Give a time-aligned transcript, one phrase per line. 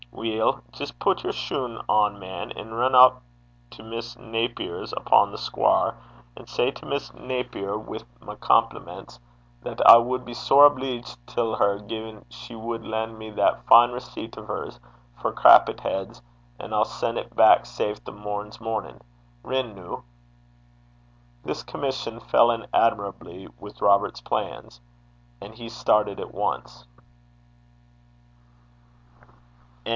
[0.11, 3.21] 'Weel, jist pit yer shune on, man, and rin up
[3.69, 5.95] to Miss Naper's upo' the Squaur,
[6.35, 9.19] and say to Miss Naper, wi' my compliments,
[9.61, 13.91] that I wad be sair obleeged till her gin she wad len' me that fine
[13.91, 14.79] receipt o' hers
[15.19, 16.21] for crappit heids,
[16.59, 19.01] and I'll sen' 't back safe the morn's mornin'.
[19.43, 20.03] Rin, noo.'
[21.45, 24.81] This commission fell in admirably with Robert's plans,
[25.39, 26.85] and he started at once.